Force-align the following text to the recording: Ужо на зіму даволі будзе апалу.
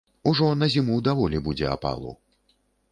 Ужо 0.31 0.47
на 0.61 0.69
зіму 0.75 0.97
даволі 1.09 1.43
будзе 1.49 1.71
апалу. 1.77 2.19